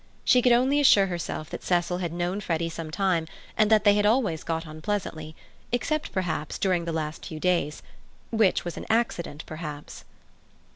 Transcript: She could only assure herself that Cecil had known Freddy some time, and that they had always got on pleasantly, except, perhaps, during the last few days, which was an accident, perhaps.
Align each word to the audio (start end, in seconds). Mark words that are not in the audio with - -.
She 0.25 0.41
could 0.41 0.51
only 0.51 0.79
assure 0.79 1.05
herself 1.05 1.51
that 1.51 1.61
Cecil 1.63 1.99
had 1.99 2.11
known 2.11 2.41
Freddy 2.41 2.69
some 2.69 2.89
time, 2.89 3.27
and 3.55 3.69
that 3.69 3.83
they 3.83 3.93
had 3.93 4.05
always 4.07 4.43
got 4.43 4.65
on 4.65 4.81
pleasantly, 4.81 5.35
except, 5.71 6.11
perhaps, 6.11 6.57
during 6.57 6.85
the 6.85 6.91
last 6.91 7.27
few 7.27 7.39
days, 7.39 7.83
which 8.31 8.65
was 8.65 8.77
an 8.77 8.87
accident, 8.89 9.43
perhaps. 9.45 10.03